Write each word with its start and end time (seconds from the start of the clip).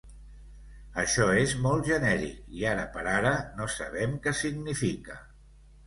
Això 1.03 1.27
és 1.41 1.53
molt 1.67 1.85
genèric 1.91 2.41
i, 2.61 2.65
ara 2.73 2.89
per 2.99 3.07
ara, 3.15 3.37
no 3.61 3.71
sabem 3.79 4.21
què 4.27 4.39
significa. 4.45 5.25